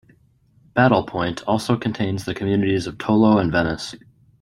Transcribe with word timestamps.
Battle 0.73 1.03
Point 1.05 1.43
also 1.43 1.77
contains 1.77 2.25
the 2.25 2.33
communities 2.33 2.87
of 2.87 2.97
Tolo 2.97 3.39
and 3.39 3.51
Venice. 3.51 3.93